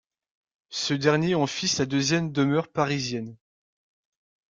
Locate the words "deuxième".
1.85-2.31